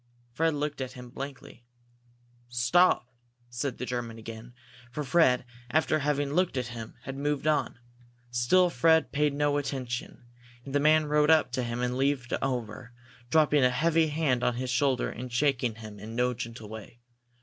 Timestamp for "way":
16.67-17.01